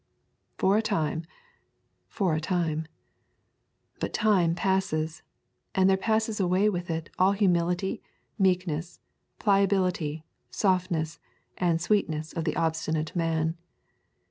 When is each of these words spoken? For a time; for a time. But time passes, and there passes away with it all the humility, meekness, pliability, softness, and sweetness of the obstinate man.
For 0.57 0.77
a 0.77 0.81
time; 0.81 1.25
for 2.07 2.33
a 2.33 2.41
time. 2.41 2.87
But 3.99 4.13
time 4.15 4.55
passes, 4.55 5.21
and 5.75 5.87
there 5.87 5.95
passes 5.95 6.39
away 6.39 6.69
with 6.69 6.89
it 6.89 7.11
all 7.19 7.33
the 7.33 7.37
humility, 7.37 8.01
meekness, 8.39 8.99
pliability, 9.37 10.23
softness, 10.49 11.19
and 11.59 11.79
sweetness 11.79 12.33
of 12.33 12.45
the 12.45 12.55
obstinate 12.55 13.15
man. 13.15 13.57